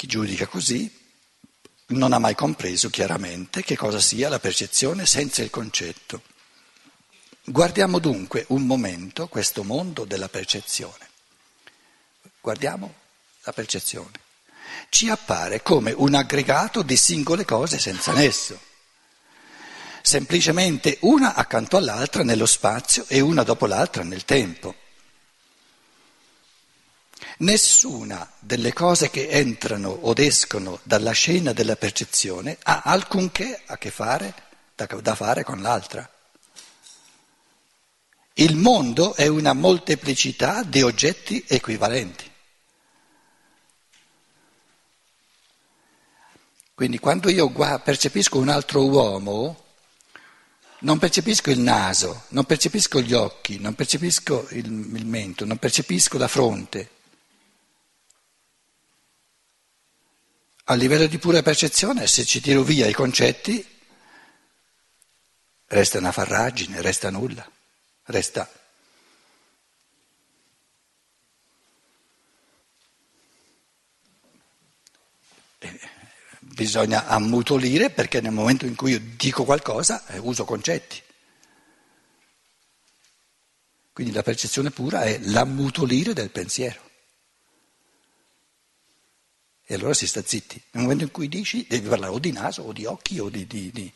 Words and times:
Chi 0.00 0.06
giudica 0.06 0.46
così 0.46 0.90
non 1.88 2.14
ha 2.14 2.18
mai 2.18 2.34
compreso 2.34 2.88
chiaramente 2.88 3.62
che 3.62 3.76
cosa 3.76 4.00
sia 4.00 4.30
la 4.30 4.38
percezione 4.38 5.04
senza 5.04 5.42
il 5.42 5.50
concetto. 5.50 6.22
Guardiamo 7.44 7.98
dunque 7.98 8.46
un 8.48 8.62
momento 8.62 9.28
questo 9.28 9.62
mondo 9.62 10.06
della 10.06 10.30
percezione. 10.30 11.06
Guardiamo 12.40 12.94
la 13.42 13.52
percezione. 13.52 14.12
Ci 14.88 15.10
appare 15.10 15.62
come 15.62 15.92
un 15.92 16.14
aggregato 16.14 16.80
di 16.80 16.96
singole 16.96 17.44
cose 17.44 17.78
senza 17.78 18.14
nesso, 18.14 18.58
semplicemente 20.00 20.96
una 21.00 21.34
accanto 21.34 21.76
all'altra 21.76 22.22
nello 22.22 22.46
spazio 22.46 23.04
e 23.06 23.20
una 23.20 23.42
dopo 23.42 23.66
l'altra 23.66 24.02
nel 24.02 24.24
tempo. 24.24 24.74
Nessuna 27.40 28.30
delle 28.38 28.74
cose 28.74 29.08
che 29.08 29.28
entrano 29.28 29.88
o 29.88 30.12
escono 30.14 30.78
dalla 30.82 31.12
scena 31.12 31.54
della 31.54 31.76
percezione 31.76 32.58
ha 32.64 32.82
alcunché 32.84 33.62
a 33.64 33.78
che 33.78 33.90
fare, 33.90 34.34
da, 34.74 34.84
da 34.84 35.14
fare 35.14 35.42
con 35.42 35.62
l'altra. 35.62 36.06
Il 38.34 38.56
mondo 38.56 39.14
è 39.14 39.26
una 39.26 39.54
molteplicità 39.54 40.62
di 40.64 40.82
oggetti 40.82 41.42
equivalenti. 41.48 42.30
Quindi 46.74 46.98
quando 46.98 47.30
io 47.30 47.50
percepisco 47.50 48.36
un 48.36 48.50
altro 48.50 48.86
uomo, 48.86 49.64
non 50.80 50.98
percepisco 50.98 51.50
il 51.50 51.60
naso, 51.60 52.24
non 52.28 52.44
percepisco 52.44 53.00
gli 53.00 53.14
occhi, 53.14 53.58
non 53.58 53.74
percepisco 53.74 54.46
il, 54.50 54.66
il 54.66 55.06
mento, 55.06 55.46
non 55.46 55.56
percepisco 55.56 56.18
la 56.18 56.28
fronte. 56.28 56.98
A 60.70 60.74
livello 60.74 61.08
di 61.08 61.18
pura 61.18 61.42
percezione, 61.42 62.06
se 62.06 62.24
ci 62.24 62.40
tiro 62.40 62.62
via 62.62 62.86
i 62.86 62.92
concetti, 62.92 63.66
resta 65.66 65.98
una 65.98 66.12
farragine, 66.12 66.80
resta 66.80 67.10
nulla, 67.10 67.44
resta. 68.04 68.48
Eh, 75.58 75.80
bisogna 76.38 77.06
ammutolire 77.06 77.90
perché 77.90 78.20
nel 78.20 78.30
momento 78.30 78.64
in 78.64 78.76
cui 78.76 78.92
io 78.92 79.00
dico 79.00 79.42
qualcosa 79.42 80.06
eh, 80.06 80.18
uso 80.18 80.44
concetti. 80.44 81.02
Quindi 83.92 84.12
la 84.12 84.22
percezione 84.22 84.70
pura 84.70 85.02
è 85.02 85.18
l'ammutolire 85.18 86.12
del 86.12 86.30
pensiero. 86.30 86.89
E 89.70 89.74
allora 89.74 89.94
si 89.94 90.08
sta 90.08 90.20
zitti. 90.26 90.60
Nel 90.72 90.82
momento 90.82 91.04
in 91.04 91.12
cui 91.12 91.28
dici 91.28 91.64
devi 91.68 91.88
parlare 91.88 92.12
o 92.12 92.18
di 92.18 92.32
naso 92.32 92.62
o 92.62 92.72
di 92.72 92.86
occhi 92.86 93.20
o 93.20 93.28
di... 93.28 93.46
di, 93.46 93.70
di. 93.70 93.92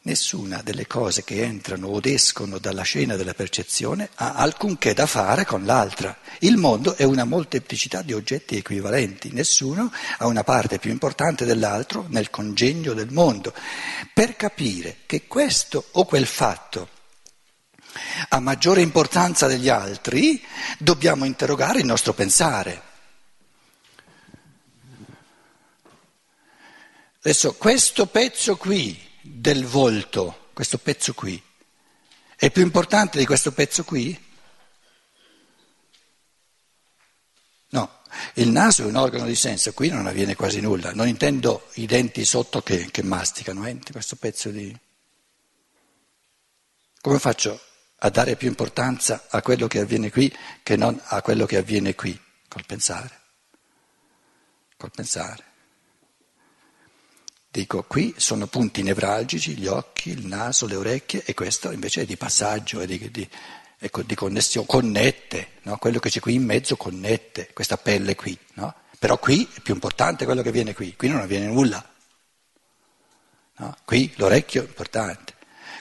Nessuna 0.00 0.60
delle 0.60 0.88
cose 0.88 1.22
che 1.22 1.40
entrano 1.40 1.86
o 1.86 2.00
escono 2.02 2.58
dalla 2.58 2.82
scena 2.82 3.14
della 3.14 3.32
percezione 3.32 4.08
ha 4.16 4.34
alcunché 4.34 4.92
da 4.92 5.06
fare 5.06 5.44
con 5.44 5.64
l'altra. 5.64 6.18
Il 6.40 6.56
mondo 6.56 6.96
è 6.96 7.04
una 7.04 7.22
molteplicità 7.22 8.02
di 8.02 8.12
oggetti 8.12 8.56
equivalenti, 8.56 9.30
nessuno 9.30 9.92
ha 10.18 10.26
una 10.26 10.42
parte 10.42 10.80
più 10.80 10.90
importante 10.90 11.44
dell'altro 11.44 12.06
nel 12.08 12.28
congegno 12.28 12.92
del 12.92 13.12
mondo. 13.12 13.54
Per 14.12 14.34
capire 14.34 14.96
che 15.06 15.28
questo 15.28 15.84
o 15.92 16.04
quel 16.04 16.26
fatto 16.26 16.88
ha 18.28 18.40
maggiore 18.40 18.80
importanza 18.80 19.46
degli 19.46 19.68
altri, 19.68 20.42
dobbiamo 20.78 21.24
interrogare 21.24 21.80
il 21.80 21.86
nostro 21.86 22.12
pensare. 22.12 22.90
Adesso 27.24 27.54
questo 27.54 28.06
pezzo 28.06 28.56
qui 28.56 29.00
del 29.20 29.64
volto, 29.64 30.48
questo 30.52 30.78
pezzo 30.78 31.14
qui, 31.14 31.40
è 32.36 32.50
più 32.50 32.62
importante 32.62 33.18
di 33.18 33.26
questo 33.26 33.52
pezzo 33.52 33.84
qui? 33.84 34.20
No, 37.68 38.00
il 38.34 38.48
naso 38.48 38.82
è 38.82 38.86
un 38.86 38.96
organo 38.96 39.26
di 39.26 39.36
senso, 39.36 39.72
qui 39.72 39.88
non 39.88 40.08
avviene 40.08 40.34
quasi 40.34 40.60
nulla, 40.60 40.92
non 40.92 41.06
intendo 41.06 41.68
i 41.74 41.86
denti 41.86 42.24
sotto 42.24 42.60
che, 42.60 42.90
che 42.90 43.02
masticano, 43.04 43.64
eh, 43.66 43.78
questo 43.92 44.16
pezzo 44.16 44.48
di... 44.50 44.76
Come 47.00 47.18
faccio 47.20 47.60
a 48.04 48.10
dare 48.10 48.36
più 48.36 48.48
importanza 48.48 49.26
a 49.28 49.42
quello 49.42 49.66
che 49.66 49.78
avviene 49.78 50.10
qui 50.10 50.34
che 50.62 50.76
non 50.76 51.00
a 51.04 51.22
quello 51.22 51.46
che 51.46 51.56
avviene 51.56 51.94
qui, 51.94 52.18
col 52.48 52.64
pensare. 52.66 53.20
Col 54.76 54.90
pensare. 54.90 55.50
Dico, 57.48 57.84
qui 57.84 58.14
sono 58.16 58.46
punti 58.46 58.82
nevralgici, 58.82 59.54
gli 59.54 59.66
occhi, 59.66 60.10
il 60.10 60.26
naso, 60.26 60.66
le 60.66 60.74
orecchie, 60.74 61.22
e 61.24 61.34
questo 61.34 61.70
invece 61.70 62.02
è 62.02 62.04
di 62.06 62.16
passaggio, 62.16 62.80
è 62.80 62.86
di, 62.86 63.10
di, 63.10 63.28
è 63.76 63.90
di 64.04 64.14
connessione, 64.14 64.66
connette, 64.66 65.48
no? 65.62 65.76
quello 65.76 66.00
che 66.00 66.08
c'è 66.08 66.18
qui 66.18 66.34
in 66.34 66.44
mezzo 66.44 66.76
connette, 66.76 67.50
questa 67.52 67.76
pelle 67.76 68.16
qui. 68.16 68.36
No? 68.54 68.74
Però 68.98 69.18
qui 69.18 69.48
è 69.52 69.60
più 69.60 69.74
importante 69.74 70.24
quello 70.24 70.42
che 70.42 70.50
viene 70.50 70.74
qui, 70.74 70.96
qui 70.96 71.08
non 71.08 71.20
avviene 71.20 71.46
nulla. 71.46 71.86
No? 73.58 73.76
Qui 73.84 74.12
l'orecchio 74.16 74.62
è 74.62 74.66
importante. 74.66 75.31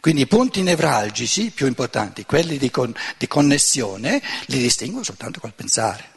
Quindi 0.01 0.22
i 0.22 0.28
punti 0.28 0.63
nevralgici 0.63 1.51
più 1.51 1.67
importanti, 1.67 2.25
quelli 2.25 2.57
di, 2.57 2.72
con, 2.72 2.91
di 3.19 3.28
connessione, 3.28 4.22
li 4.47 4.57
distingo 4.57 5.03
soltanto 5.03 5.39
col 5.39 5.53
pensare. 5.53 6.09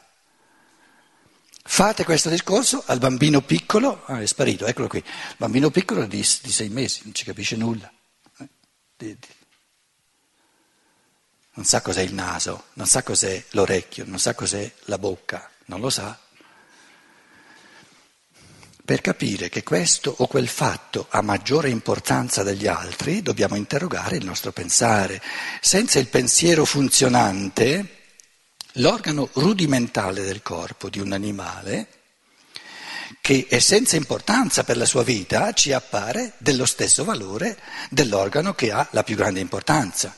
Fate 1.62 2.05
questo 2.05 2.31
discorso 2.31 2.83
al 2.87 2.99
bambino 2.99 3.43
piccolo, 3.43 4.03
ah, 4.06 4.21
è 4.21 4.27
sparito, 4.27 4.65
eccolo 4.65 4.89
qui, 4.89 4.99
il 4.99 5.34
bambino 5.37 5.71
piccolo 5.71 6.06
di, 6.06 6.17
di 6.17 6.50
sei 6.50 6.71
mesi, 6.71 7.03
non 7.05 7.15
ci 7.15 7.25
capisce 7.25 7.56
nulla. 7.56 7.93
Eh. 8.39 9.19
Non 11.56 11.67
sa 11.67 11.83
cos'è 11.83 12.00
il 12.00 12.15
naso, 12.15 12.69
non 12.75 12.87
sa 12.87 13.03
cos'è 13.03 13.44
l'orecchio, 13.50 14.05
non 14.06 14.19
sa 14.19 14.34
cos'è 14.34 14.73
la 14.84 14.97
bocca, 14.97 15.50
non 15.67 15.81
lo 15.81 15.91
sa. 15.91 16.19
Per 18.87 19.00
capire 19.00 19.49
che 19.49 19.62
questo 19.62 20.15
o 20.19 20.27
quel 20.27 20.47
fatto 20.47 21.06
ha 21.09 21.22
maggiore 21.22 21.71
importanza 21.71 22.43
degli 22.43 22.67
altri, 22.67 23.22
dobbiamo 23.22 23.56
interrogare 23.56 24.17
il 24.17 24.27
nostro 24.27 24.53
pensare. 24.53 25.22
Senza 25.62 25.99
il 25.99 26.09
pensiero 26.09 26.67
funzionante, 26.67 28.00
l'organo 28.73 29.31
rudimentale 29.33 30.23
del 30.23 30.43
corpo 30.43 30.91
di 30.91 30.99
un 30.99 31.12
animale, 31.12 31.89
che 33.23 33.47
è 33.49 33.59
senza 33.59 33.97
importanza 33.97 34.65
per 34.65 34.77
la 34.77 34.84
sua 34.84 35.03
vita, 35.03 35.55
ci 35.55 35.73
appare 35.73 36.34
dello 36.37 36.67
stesso 36.67 37.05
valore 37.05 37.59
dell'organo 37.89 38.53
che 38.53 38.71
ha 38.71 38.87
la 38.91 39.03
più 39.03 39.17
grande 39.17 39.41
importanza. 39.41 40.15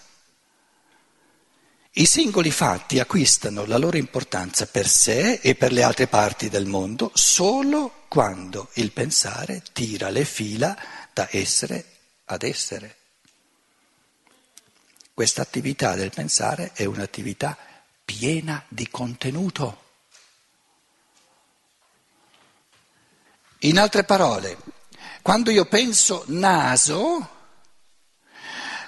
I 1.93 2.05
singoli 2.05 2.51
fatti 2.51 2.99
acquistano 2.99 3.65
la 3.65 3.79
loro 3.79 3.97
importanza 3.97 4.67
per 4.67 4.89
sé 4.89 5.39
e 5.41 5.55
per 5.55 5.71
le 5.71 5.85
altre 5.85 6.09
parti 6.09 6.49
del 6.49 6.67
mondo 6.67 7.13
solo 7.15 8.06
quando 8.09 8.71
il 8.75 8.93
pensare 8.93 9.63
tira 9.73 10.11
le 10.11 10.25
fila 10.25 10.77
da 11.13 11.29
essere 11.31 11.85
ad 12.27 12.43
essere. 12.43 12.97
Questa 15.15 15.43
attività 15.43 15.95
del 15.95 16.11
pensare 16.11 16.73
è 16.75 16.85
un'attività 16.85 17.57
piena 18.05 18.63
di 18.69 18.89
contenuto. 18.89 19.85
In 23.61 23.79
altre 23.79 24.05
parole, 24.05 24.59
quando 25.23 25.51
io 25.51 25.65
penso 25.65 26.25
naso, 26.29 27.36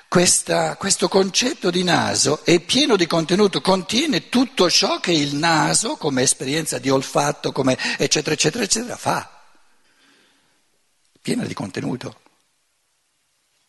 questa, 0.08 0.76
questo 0.76 1.06
concetto 1.06 1.70
di 1.70 1.84
naso 1.84 2.42
è 2.44 2.60
pieno 2.60 2.96
di 2.96 3.06
contenuto, 3.06 3.60
contiene 3.60 4.30
tutto 4.30 4.70
ciò 4.70 5.00
che 5.00 5.12
il 5.12 5.34
naso, 5.34 5.96
come 5.96 6.22
esperienza 6.22 6.78
di 6.78 6.88
olfatto, 6.88 7.52
come 7.52 7.78
eccetera, 7.98 8.34
eccetera, 8.34 8.64
eccetera, 8.64 8.96
fa. 8.96 9.42
Pieno 11.20 11.44
di 11.44 11.52
contenuto. 11.52 12.20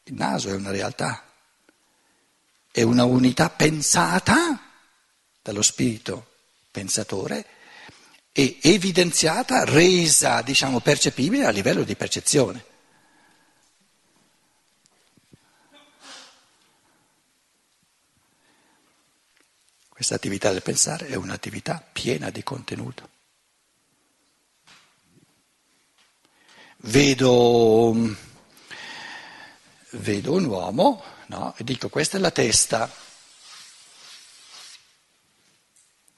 Il 0.03 0.13
naso 0.13 0.49
è 0.49 0.53
una 0.53 0.71
realtà, 0.71 1.23
è 2.71 2.81
una 2.83 3.03
unità 3.03 3.49
pensata 3.49 4.59
dallo 5.41 5.61
spirito 5.61 6.27
pensatore 6.71 7.45
e 8.31 8.59
evidenziata, 8.61 9.65
resa, 9.65 10.41
diciamo, 10.41 10.79
percepibile 10.79 11.45
a 11.45 11.49
livello 11.49 11.83
di 11.83 11.95
percezione. 11.95 12.65
Questa 19.99 20.15
attività 20.15 20.49
del 20.53 20.61
pensare 20.61 21.07
è 21.07 21.15
un'attività 21.15 21.85
piena 21.91 22.29
di 22.29 22.41
contenuto. 22.41 23.09
Vedo, 26.77 28.15
vedo 29.89 30.31
un 30.31 30.45
uomo 30.45 31.03
no? 31.25 31.53
e 31.57 31.65
dico 31.65 31.89
questa 31.89 32.15
è 32.15 32.21
la 32.21 32.31
testa. 32.31 32.89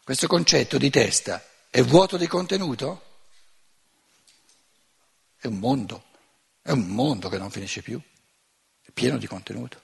Questo 0.03 0.27
concetto 0.27 0.77
di 0.77 0.91
testa 0.91 1.43
È 1.67 1.81
vuoto 1.81 2.17
di 2.17 2.27
contenuto? 2.27 3.05
È 5.37 5.47
un 5.47 5.57
mondo, 5.57 6.03
è 6.61 6.69
un 6.69 6.85
mondo 6.85 7.29
che 7.29 7.39
non 7.39 7.49
finisce 7.49 7.81
più, 7.81 7.99
è 8.79 8.91
pieno 8.91 9.17
di 9.17 9.25
contenuto. 9.25 9.81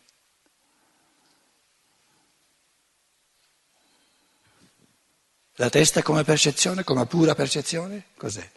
La 5.60 5.70
testa 5.70 6.04
come 6.04 6.24
percezione, 6.24 6.84
come 6.84 7.08
pura 7.08 7.34
percezione, 7.34 8.10
cos'è? 8.16 8.48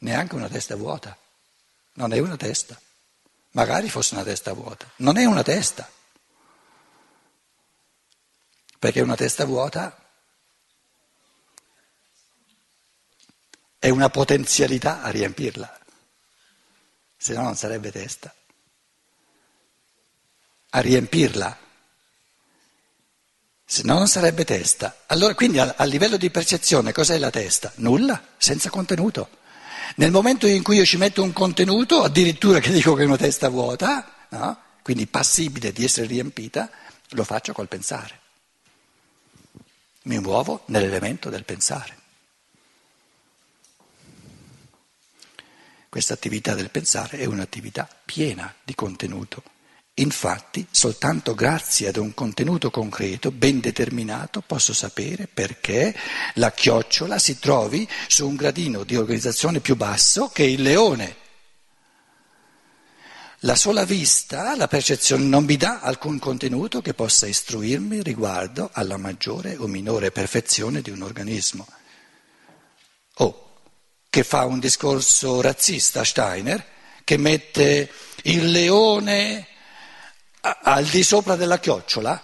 Neanche 0.00 0.34
una 0.34 0.48
testa 0.48 0.76
vuota, 0.76 1.16
non 1.94 2.12
è 2.12 2.18
una 2.18 2.36
testa. 2.36 2.78
Magari 3.52 3.88
fosse 3.88 4.14
una 4.14 4.24
testa 4.24 4.52
vuota, 4.52 4.90
non 4.96 5.16
è 5.16 5.24
una 5.24 5.42
testa. 5.42 5.90
Perché 8.78 9.00
una 9.00 9.16
testa 9.16 9.46
vuota 9.46 10.06
è 13.78 13.88
una 13.88 14.10
potenzialità 14.10 15.00
a 15.00 15.08
riempirla, 15.08 15.80
se 17.16 17.32
no 17.32 17.40
non 17.40 17.56
sarebbe 17.56 17.90
testa. 17.90 18.34
A 20.70 20.80
riempirla, 20.80 21.67
se 23.70 23.82
no 23.84 23.98
non 23.98 24.08
sarebbe 24.08 24.46
testa. 24.46 25.02
Allora, 25.08 25.34
quindi 25.34 25.58
a, 25.58 25.74
a 25.76 25.84
livello 25.84 26.16
di 26.16 26.30
percezione 26.30 26.90
cos'è 26.90 27.18
la 27.18 27.28
testa? 27.28 27.70
Nulla, 27.76 28.18
senza 28.38 28.70
contenuto. 28.70 29.28
Nel 29.96 30.10
momento 30.10 30.46
in 30.46 30.62
cui 30.62 30.76
io 30.76 30.86
ci 30.86 30.96
metto 30.96 31.22
un 31.22 31.34
contenuto, 31.34 32.02
addirittura 32.02 32.60
che 32.60 32.70
dico 32.72 32.94
che 32.94 33.02
è 33.02 33.04
una 33.06 33.18
testa 33.18 33.50
vuota, 33.50 34.26
no? 34.30 34.58
quindi 34.80 35.06
passibile 35.06 35.70
di 35.70 35.84
essere 35.84 36.06
riempita, 36.06 36.70
lo 37.10 37.24
faccio 37.24 37.52
col 37.52 37.68
pensare. 37.68 38.20
Mi 40.04 40.18
muovo 40.18 40.62
nell'elemento 40.68 41.28
del 41.28 41.44
pensare. 41.44 41.96
Questa 45.90 46.14
attività 46.14 46.54
del 46.54 46.70
pensare 46.70 47.18
è 47.18 47.26
un'attività 47.26 47.86
piena 48.06 48.54
di 48.64 48.74
contenuto. 48.74 49.42
Infatti, 49.98 50.64
soltanto 50.70 51.34
grazie 51.34 51.88
ad 51.88 51.96
un 51.96 52.14
contenuto 52.14 52.70
concreto, 52.70 53.32
ben 53.32 53.58
determinato, 53.58 54.42
posso 54.46 54.72
sapere 54.72 55.28
perché 55.32 55.94
la 56.34 56.52
chiocciola 56.52 57.18
si 57.18 57.38
trovi 57.40 57.88
su 58.06 58.26
un 58.28 58.36
gradino 58.36 58.84
di 58.84 58.94
organizzazione 58.94 59.58
più 59.58 59.74
basso 59.74 60.28
che 60.28 60.44
il 60.44 60.62
leone. 60.62 61.16
La 63.42 63.56
sola 63.56 63.84
vista, 63.84 64.56
la 64.56 64.68
percezione 64.68 65.24
non 65.24 65.44
mi 65.44 65.56
dà 65.56 65.80
alcun 65.80 66.20
contenuto 66.20 66.80
che 66.80 66.94
possa 66.94 67.26
istruirmi 67.26 68.02
riguardo 68.02 68.70
alla 68.72 68.96
maggiore 68.96 69.56
o 69.56 69.66
minore 69.66 70.12
perfezione 70.12 70.80
di 70.80 70.90
un 70.90 71.02
organismo. 71.02 71.66
O 73.14 73.24
oh, 73.24 73.60
che 74.08 74.22
fa 74.22 74.44
un 74.44 74.60
discorso 74.60 75.40
razzista 75.40 76.04
Steiner, 76.04 76.64
che 77.02 77.16
mette 77.16 77.90
il 78.22 78.50
leone 78.50 79.46
al 80.56 80.84
di 80.84 81.02
sopra 81.02 81.36
della 81.36 81.58
chiocciola? 81.58 82.22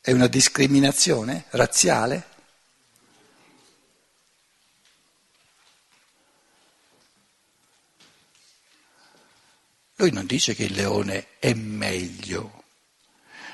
È 0.00 0.12
una 0.12 0.26
discriminazione 0.26 1.44
razziale? 1.50 2.26
Lui 9.96 10.10
non 10.12 10.24
dice 10.24 10.54
che 10.54 10.64
il 10.64 10.72
leone 10.72 11.38
è 11.38 11.52
meglio, 11.52 12.64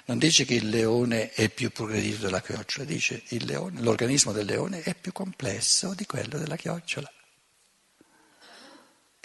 non 0.05 0.19
dice 0.19 0.45
che 0.45 0.55
il 0.55 0.69
leone 0.69 1.33
è 1.33 1.49
più 1.49 1.73
progredito 1.73 2.23
della 2.23 2.41
chiocciola, 2.41 2.85
dice 2.87 3.23
che 3.23 3.39
l'organismo 3.45 4.31
del 4.31 4.47
leone 4.47 4.83
è 4.83 4.95
più 4.95 5.11
complesso 5.11 5.93
di 5.95 6.07
quello 6.07 6.39
della 6.39 6.55
chiocciola 6.55 7.11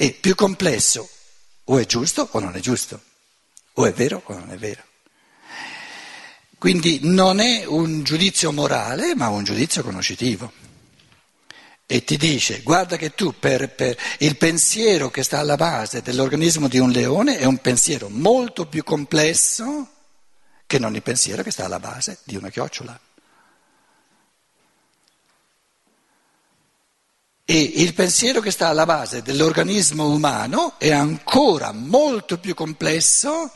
è 0.01 0.13
più 0.13 0.33
complesso, 0.33 1.07
o 1.65 1.77
è 1.77 1.85
giusto 1.85 2.27
o 2.31 2.39
non 2.39 2.55
è 2.55 2.59
giusto, 2.59 2.99
o 3.73 3.85
è 3.85 3.93
vero 3.93 4.23
o 4.25 4.33
non 4.33 4.49
è 4.49 4.57
vero. 4.57 4.81
Quindi 6.57 7.01
non 7.03 7.39
è 7.39 7.65
un 7.65 8.01
giudizio 8.01 8.51
morale, 8.51 9.13
ma 9.13 9.29
un 9.29 9.43
giudizio 9.43 9.83
conoscitivo. 9.83 10.51
E 11.85 12.03
ti 12.03 12.17
dice, 12.17 12.61
guarda 12.63 12.97
che 12.97 13.13
tu 13.13 13.37
per, 13.37 13.75
per 13.75 13.95
il 14.19 14.37
pensiero 14.37 15.11
che 15.11 15.21
sta 15.21 15.37
alla 15.37 15.55
base 15.55 16.01
dell'organismo 16.01 16.67
di 16.67 16.79
un 16.79 16.89
leone 16.89 17.37
è 17.37 17.45
un 17.45 17.59
pensiero 17.59 18.09
molto 18.09 18.65
più 18.65 18.83
complesso 18.83 19.87
che 20.65 20.79
non 20.79 20.95
il 20.95 21.03
pensiero 21.03 21.43
che 21.43 21.51
sta 21.51 21.65
alla 21.65 21.79
base 21.79 22.17
di 22.23 22.35
una 22.35 22.49
chiocciola. 22.49 22.99
E 27.51 27.59
il 27.59 27.93
pensiero 27.93 28.39
che 28.39 28.49
sta 28.49 28.69
alla 28.69 28.85
base 28.85 29.21
dell'organismo 29.21 30.07
umano 30.07 30.79
è 30.79 30.89
ancora 30.89 31.73
molto 31.73 32.37
più 32.37 32.53
complesso 32.53 33.51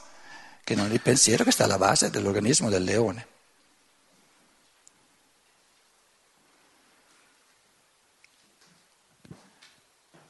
che 0.66 0.76
non 0.76 0.92
il 0.92 1.00
pensiero 1.00 1.46
che 1.46 1.52
sta 1.52 1.64
alla 1.64 1.78
base 1.78 2.10
dell'organismo 2.10 2.70
del 2.70 2.84
leone. 2.84 3.28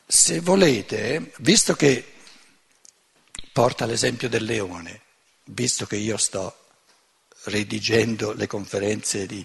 Se 0.06 0.40
volete, 0.42 1.34
visto 1.38 1.74
che 1.74 2.14
porta 3.52 3.88
l'esempio 3.88 4.30
del 4.30 4.44
leone, 4.44 5.02
visto 5.46 5.88
che 5.88 5.96
io 5.96 6.18
sto 6.18 6.56
redigendo 7.46 8.34
le 8.34 8.46
conferenze 8.46 9.26
di, 9.26 9.44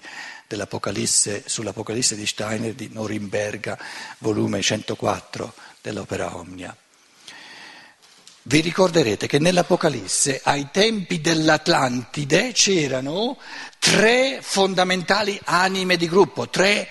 dell'Apocalisse, 0.50 1.44
sull'Apocalisse 1.46 2.16
di 2.16 2.26
Steiner 2.26 2.74
di 2.74 2.90
Norimberga, 2.92 3.78
volume 4.18 4.60
104 4.60 5.54
dell'Opera 5.80 6.34
Omnia. 6.34 6.76
Vi 8.42 8.60
ricorderete 8.60 9.28
che 9.28 9.38
nell'Apocalisse, 9.38 10.40
ai 10.42 10.70
tempi 10.72 11.20
dell'Atlantide, 11.20 12.50
c'erano 12.50 13.38
tre 13.78 14.40
fondamentali 14.42 15.40
anime 15.44 15.96
di 15.96 16.08
gruppo, 16.08 16.48
tre 16.48 16.88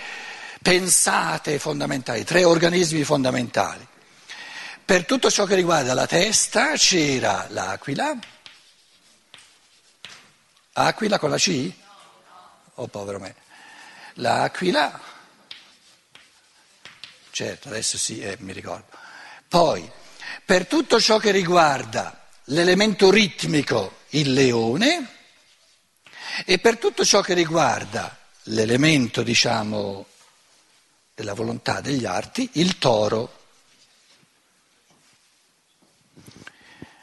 pensate 0.61 1.59
fondamentali, 1.59 2.23
tre 2.23 2.45
organismi 2.45 3.03
fondamentali. 3.03 3.85
Per 4.85 5.06
tutto 5.06 5.29
ciò 5.29 5.44
che 5.44 5.56
riguarda 5.56 5.94
la 5.94 6.07
testa 6.07 6.75
c'era 6.75 7.45
l'aquila, 7.49 8.18
Aquila 10.71 11.19
con 11.19 11.30
la 11.30 11.37
C? 11.37 11.73
Oh 12.75 12.87
povero 12.87 13.19
me. 13.19 13.47
L'aquila, 14.19 14.99
certo, 17.31 17.69
adesso 17.69 17.97
sì, 17.97 18.19
eh, 18.19 18.35
mi 18.40 18.52
ricordo. 18.52 18.85
Poi, 19.47 19.90
per 20.44 20.68
tutto 20.68 20.99
ciò 20.99 21.19
che 21.19 21.31
riguarda 21.31 22.28
l'elemento 22.45 23.11
ritmico, 23.11 23.99
il 24.09 24.33
leone, 24.33 25.16
e 26.45 26.59
per 26.59 26.78
tutto 26.78 27.06
ciò 27.06 27.21
che 27.21 27.33
riguarda 27.33 28.18
l'elemento, 28.44 29.23
diciamo, 29.23 30.06
della 31.16 31.33
volontà 31.33 31.80
degli 31.80 32.06
arti, 32.06 32.49
il 32.54 32.78
toro. 32.78 33.38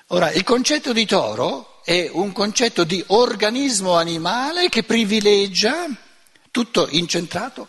Ora, 0.08 0.30
il 0.32 0.44
concetto 0.44 0.92
di 0.92 1.06
toro 1.06 1.82
è 1.82 2.10
un 2.12 2.32
concetto 2.32 2.84
di 2.84 3.02
organismo 3.08 3.96
animale 3.96 4.68
che 4.68 4.82
privilegia 4.82 6.04
tutto 6.56 6.88
incentrato 6.90 7.68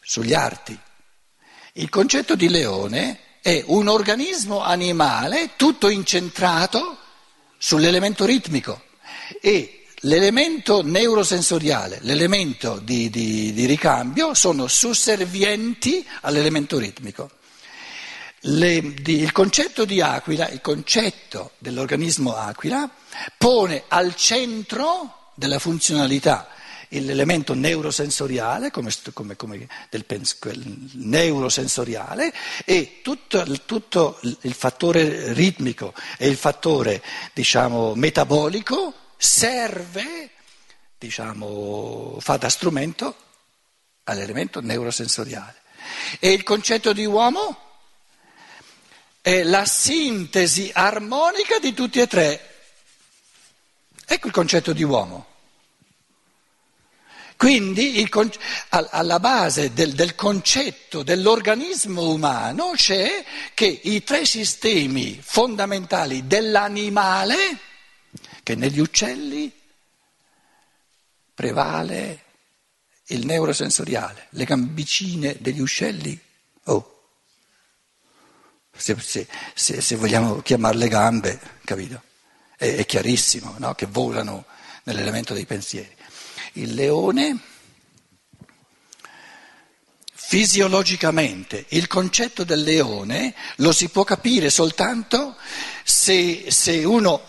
sugli 0.00 0.34
arti. 0.34 0.78
Il 1.72 1.88
concetto 1.88 2.36
di 2.36 2.48
leone 2.48 3.40
è 3.40 3.60
un 3.66 3.88
organismo 3.88 4.60
animale 4.62 5.56
tutto 5.56 5.88
incentrato 5.88 6.96
sull'elemento 7.58 8.24
ritmico 8.24 8.84
e 9.40 9.86
l'elemento 10.02 10.84
neurosensoriale, 10.84 11.98
l'elemento 12.02 12.78
di, 12.78 13.10
di, 13.10 13.52
di 13.52 13.66
ricambio 13.66 14.32
sono 14.34 14.68
susservienti 14.68 16.06
all'elemento 16.20 16.78
ritmico. 16.78 17.30
Le, 18.42 18.94
di, 18.94 19.18
il 19.18 19.32
concetto 19.32 19.84
di 19.84 20.00
aquila, 20.00 20.48
il 20.50 20.60
concetto 20.60 21.54
dell'organismo 21.58 22.36
aquila, 22.36 22.88
pone 23.36 23.82
al 23.88 24.14
centro 24.14 25.32
della 25.34 25.58
funzionalità 25.58 26.46
l'elemento 27.00 27.54
neurosensoriale, 27.54 28.70
come, 28.70 28.90
come, 29.12 29.36
come 29.36 29.68
del, 29.88 30.04
neurosensoriale 30.92 32.32
e 32.64 33.00
tutto, 33.02 33.44
tutto, 33.64 34.18
il 34.22 34.54
fattore 34.54 35.32
ritmico 35.32 35.94
e 36.18 36.28
il 36.28 36.36
fattore 36.36 37.02
diciamo, 37.32 37.94
metabolico 37.94 38.94
serve, 39.16 40.30
diciamo, 40.98 42.16
fa 42.20 42.36
da 42.36 42.48
strumento 42.48 43.16
all'elemento 44.04 44.60
neurosensoriale. 44.60 45.60
E 46.18 46.32
il 46.32 46.42
concetto 46.42 46.92
di 46.92 47.04
uomo? 47.04 47.70
è 49.22 49.44
la 49.44 49.64
sintesi 49.64 50.68
armonica 50.74 51.60
di 51.60 51.72
tutti 51.72 52.00
e 52.00 52.08
tre. 52.08 52.48
Ecco 54.04 54.26
il 54.26 54.32
concetto 54.32 54.72
di 54.72 54.82
uomo. 54.82 55.26
Quindi 57.42 57.98
il, 57.98 58.08
alla 58.68 59.18
base 59.18 59.72
del, 59.72 59.94
del, 59.94 60.14
concetto 60.14 61.02
dell'organismo 61.02 62.10
umano 62.10 62.70
c'è 62.76 63.24
che 63.52 63.80
i 63.82 64.04
tre 64.04 64.24
sistemi 64.24 65.18
fondamentali 65.20 66.28
dell'animale, 66.28 67.58
che 68.44 68.54
negli 68.54 68.78
uccelli 68.78 69.50
prevale 71.34 72.24
il 73.06 73.26
neurosensoriale, 73.26 74.28
le 74.30 74.44
gambicine 74.44 75.36
degli 75.40 75.60
uccelli, 75.60 76.16
oh, 76.66 77.08
se, 78.72 78.96
se, 79.00 79.26
se, 79.52 79.80
se 79.80 79.96
vogliamo 79.96 80.42
chiamarle 80.42 80.86
gambe, 80.86 81.40
capito? 81.64 82.04
È, 82.56 82.72
è 82.72 82.86
chiarissimo 82.86 83.56
no? 83.58 83.74
che 83.74 83.86
volano 83.86 84.44
nell'elemento 84.84 85.34
dei 85.34 85.44
pensieri. 85.44 85.96
Il 86.54 86.74
leone, 86.74 87.38
fisiologicamente, 90.12 91.64
il 91.68 91.86
concetto 91.86 92.44
del 92.44 92.62
leone 92.62 93.34
lo 93.56 93.72
si 93.72 93.88
può 93.88 94.04
capire 94.04 94.50
soltanto 94.50 95.36
se, 95.84 96.46
se 96.48 96.84
uno... 96.84 97.22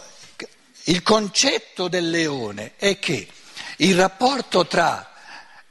Il 0.87 1.01
concetto 1.01 1.87
del 1.87 2.09
leone 2.09 2.73
è 2.75 2.99
che 2.99 3.25
il 3.77 3.95
rapporto 3.95 4.67
tra 4.67 5.13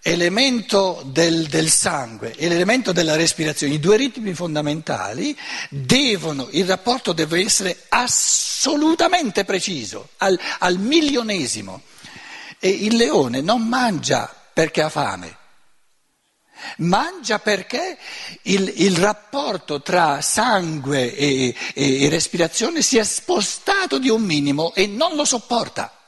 elemento 0.02 1.02
del, 1.06 1.46
del, 1.46 1.68
sangue 1.68 2.34
e 2.34 2.48
l'elemento 2.48 2.92
della 2.92 3.14
respirazione, 3.14 3.74
i 3.74 3.78
due 3.78 3.96
ritmi 3.96 4.34
fondamentali, 4.34 5.36
devono, 5.68 6.48
il 6.52 6.66
rapporto 6.66 7.12
deve 7.12 7.40
essere 7.40 7.84
assolutamente 7.88 9.44
preciso, 9.44 10.08
al, 10.18 10.38
al 10.58 10.78
milionesimo. 10.78 11.82
E 12.64 12.68
il 12.68 12.94
leone 12.94 13.40
non 13.40 13.66
mangia 13.66 14.32
perché 14.52 14.82
ha 14.82 14.88
fame, 14.88 15.36
mangia 16.78 17.40
perché 17.40 17.98
il, 18.42 18.72
il 18.76 18.96
rapporto 18.96 19.82
tra 19.82 20.20
sangue 20.20 21.12
e, 21.12 21.56
e, 21.74 22.02
e 22.04 22.08
respirazione 22.08 22.80
si 22.82 22.98
è 22.98 23.02
spostato 23.02 23.98
di 23.98 24.08
un 24.08 24.22
minimo 24.22 24.72
e 24.74 24.86
non 24.86 25.16
lo 25.16 25.24
sopporta. 25.24 25.98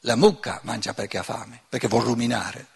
La 0.00 0.16
mucca 0.16 0.60
mangia 0.64 0.92
perché 0.92 1.16
ha 1.16 1.22
fame, 1.22 1.62
perché 1.66 1.88
vuol 1.88 2.04
ruminare, 2.04 2.66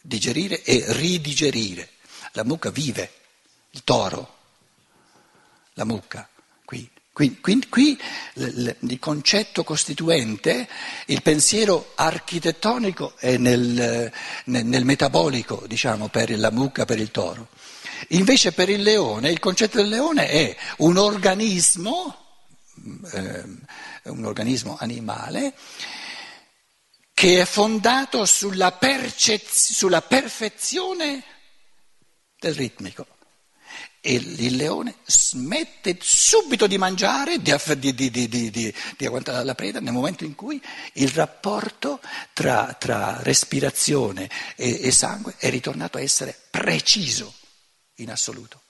digerire 0.00 0.62
e 0.64 0.84
ridigerire. 0.88 1.90
La 2.32 2.42
mucca 2.42 2.70
vive, 2.70 3.12
il 3.70 3.84
toro, 3.84 4.34
la 5.74 5.84
mucca, 5.84 6.28
qui 7.16 7.40
Qui, 7.40 7.66
qui, 7.70 7.98
il 8.34 8.98
concetto 9.00 9.64
costituente, 9.64 10.68
il 11.06 11.22
pensiero 11.22 11.92
architettonico 11.94 13.14
è 13.16 13.38
nel, 13.38 14.12
nel, 14.44 14.66
nel, 14.66 14.84
metabolico, 14.84 15.64
diciamo, 15.66 16.08
per 16.08 16.38
la 16.38 16.50
mucca, 16.50 16.84
per 16.84 16.98
il 16.98 17.10
toro. 17.10 17.48
Invece 18.08 18.52
per 18.52 18.68
il 18.68 18.82
leone, 18.82 19.30
il 19.30 19.38
concetto 19.38 19.78
del 19.78 19.88
leone 19.88 20.28
è 20.28 20.54
un 20.78 20.98
organismo, 20.98 22.14
eh, 23.12 23.44
un 24.02 24.24
organismo 24.26 24.76
animale, 24.78 25.54
che 27.14 27.40
è 27.40 27.46
fondato 27.46 28.26
sulla, 28.26 28.72
percez- 28.72 29.72
sulla 29.72 30.02
perfezione 30.02 31.24
del 32.38 32.54
ritmico 32.54 33.06
e 34.00 34.14
il 34.14 34.54
leone 34.54 34.98
smette 35.04 35.98
subito 36.00 36.68
di 36.68 36.78
mangiare, 36.78 37.42
di, 37.42 37.52
di, 37.76 37.94
di, 37.94 38.28
di, 38.28 38.72
agguantare 39.04 39.44
la 39.44 39.56
preda 39.56 39.80
nel 39.80 39.92
momento 39.92 40.22
in 40.24 40.36
cui 40.36 40.62
il 40.94 41.08
rapporto 41.08 42.00
tra, 42.32 42.76
tra 42.78 43.18
respirazione 43.22 44.30
e, 44.54 44.84
e, 44.84 44.92
sangue 44.92 45.34
è 45.38 45.50
ritornato 45.50 45.98
a 45.98 46.02
essere 46.02 46.38
preciso 46.50 47.34
in 47.96 48.12
assoluto. 48.12 48.60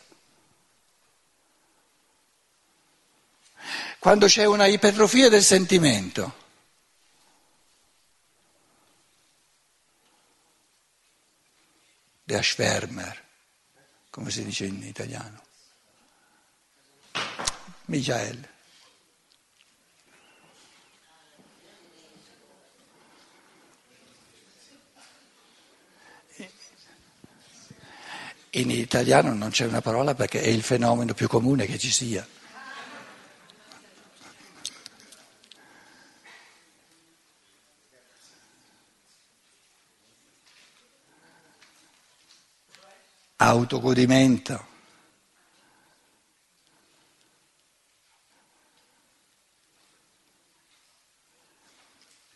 Quando 3.99 4.27
c'è 4.27 4.45
una 4.45 4.67
ipertrofia 4.67 5.29
del 5.29 5.43
sentimento, 5.43 6.43
der 12.23 12.45
Schwärmer, 12.45 13.23
come 14.11 14.31
si 14.31 14.45
dice 14.45 14.67
in 14.67 14.83
italiano. 14.83 15.43
Michael. 17.87 18.53
In 28.57 28.71
italiano 28.71 29.35
non 29.35 29.51
c'è 29.51 29.67
una 29.67 29.81
parola 29.81 30.15
perché 30.15 30.41
è 30.41 30.47
il 30.47 30.63
fenomeno 30.63 31.13
più 31.13 31.27
comune 31.27 31.67
che 31.67 31.77
ci 31.77 31.91
sia. 31.91 32.25
Autogodimento. 43.37 44.67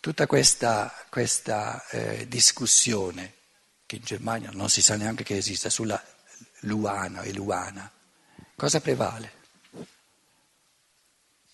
Tutta 0.00 0.26
questa, 0.26 0.92
questa 1.10 1.86
eh, 1.90 2.26
discussione 2.26 3.37
che 3.88 3.96
in 3.96 4.02
Germania 4.04 4.50
non 4.52 4.68
si 4.68 4.82
sa 4.82 4.96
neanche 4.96 5.24
che 5.24 5.38
esista, 5.38 5.70
sulla 5.70 5.98
Luana 6.60 7.22
e 7.22 7.32
Luana. 7.32 7.90
Cosa 8.54 8.82
prevale? 8.82 9.32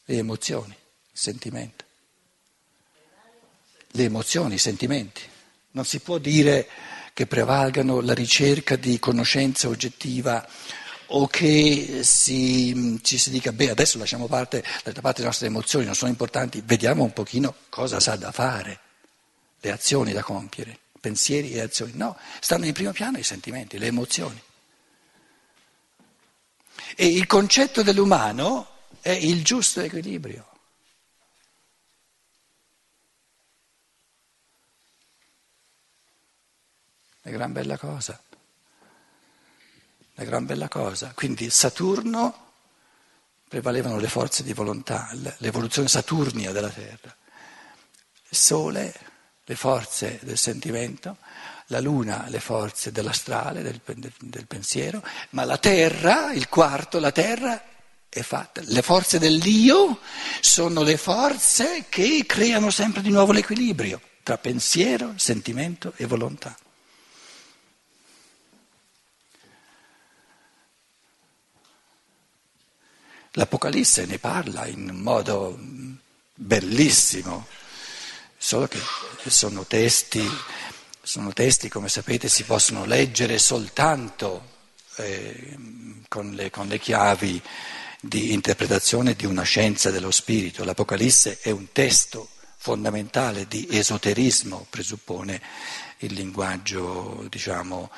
Le 0.06 0.16
emozioni, 0.16 0.72
il 0.72 1.18
sentimento. 1.18 1.84
Le 3.86 4.02
emozioni, 4.02 4.54
i 4.54 4.58
sentimenti. 4.58 5.22
Non 5.70 5.84
si 5.84 6.00
può 6.00 6.18
dire 6.18 6.68
che 7.12 7.28
prevalgano 7.28 8.00
la 8.00 8.14
ricerca 8.14 8.74
di 8.74 8.98
conoscenza 8.98 9.68
oggettiva 9.68 10.44
o 11.06 11.28
che 11.28 12.00
si, 12.02 12.98
ci 13.04 13.16
si 13.16 13.30
dica, 13.30 13.52
beh, 13.52 13.70
adesso 13.70 13.96
lasciamo 13.96 14.26
parte, 14.26 14.64
da 14.82 15.00
parte 15.00 15.20
le 15.20 15.26
nostre 15.26 15.46
emozioni, 15.46 15.84
non 15.84 15.94
sono 15.94 16.10
importanti, 16.10 16.64
vediamo 16.64 17.04
un 17.04 17.12
pochino 17.12 17.54
cosa 17.68 18.00
sa 18.00 18.16
da 18.16 18.32
fare 18.32 18.80
le 19.60 19.70
azioni 19.70 20.12
da 20.12 20.24
compiere, 20.24 20.80
pensieri 21.04 21.52
e 21.52 21.60
azioni. 21.60 21.92
No, 21.96 22.16
stanno 22.40 22.64
in 22.64 22.72
primo 22.72 22.92
piano 22.92 23.18
i 23.18 23.22
sentimenti, 23.22 23.76
le 23.76 23.88
emozioni. 23.88 24.42
E 26.96 27.06
il 27.06 27.26
concetto 27.26 27.82
dell'umano 27.82 28.86
è 29.02 29.10
il 29.10 29.44
giusto 29.44 29.80
equilibrio. 29.80 30.48
È 37.20 37.30
gran 37.30 37.52
bella 37.52 37.76
cosa. 37.76 38.18
È 40.14 40.24
gran 40.24 40.46
bella 40.46 40.68
cosa. 40.68 41.12
Quindi 41.14 41.50
Saturno 41.50 42.52
prevalevano 43.46 43.98
le 43.98 44.08
forze 44.08 44.42
di 44.42 44.54
volontà, 44.54 45.10
l'evoluzione 45.38 45.88
saturnia 45.88 46.50
della 46.50 46.70
Terra. 46.70 47.14
Sole, 48.30 49.13
le 49.44 49.56
forze 49.56 50.18
del 50.22 50.38
sentimento, 50.38 51.18
la 51.66 51.80
Luna, 51.80 52.26
le 52.28 52.40
forze 52.40 52.92
dell'astrale, 52.92 53.62
del, 53.62 53.80
del, 53.84 54.46
pensiero, 54.46 55.02
ma 55.30 55.44
la 55.44 55.58
Terra, 55.58 56.32
il 56.32 56.48
quarto, 56.48 56.98
la 56.98 57.12
Terra 57.12 57.62
è 58.08 58.22
fatta. 58.22 58.62
Le 58.64 58.82
forze 58.82 59.18
dell'io 59.18 60.00
sono 60.40 60.82
le 60.82 60.96
forze 60.96 61.86
che 61.88 62.24
creano 62.26 62.70
sempre 62.70 63.02
di 63.02 63.10
nuovo 63.10 63.32
l'equilibrio 63.32 64.00
tra 64.22 64.38
pensiero, 64.38 65.12
sentimento 65.16 65.92
e 65.96 66.06
volontà. 66.06 66.56
L'Apocalisse 73.32 74.06
ne 74.06 74.18
parla 74.18 74.66
in 74.66 74.90
modo 74.94 75.58
bellissimo, 76.34 77.46
solo 78.44 78.68
che 78.68 78.78
sono 79.30 79.64
testi, 79.64 80.22
sono 81.00 81.32
testi 81.32 81.70
come 81.70 81.88
sapete, 81.88 82.28
si 82.28 82.44
possono 82.44 82.84
leggere 82.84 83.38
soltanto 83.38 84.50
eh, 84.96 85.56
con, 86.08 86.32
le, 86.32 86.50
con 86.50 86.68
le 86.68 86.78
chiavi 86.78 87.40
di 88.02 88.34
interpretazione 88.34 89.14
di 89.14 89.24
una 89.24 89.44
scienza 89.44 89.90
dello 89.90 90.10
spirito. 90.10 90.62
L'Apocalisse 90.62 91.38
è 91.40 91.50
un 91.50 91.72
testo 91.72 92.28
fondamentale 92.58 93.46
di 93.48 93.66
esoterismo, 93.70 94.66
presuppone 94.68 95.40
il 96.00 96.12
linguaggio, 96.12 97.24
diciamo, 97.30 97.90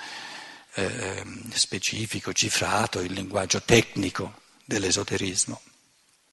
eh, 0.74 1.24
specifico, 1.54 2.32
cifrato, 2.32 3.00
il 3.00 3.12
linguaggio 3.12 3.62
tecnico 3.62 4.42
dell'esoterismo. 4.64 5.60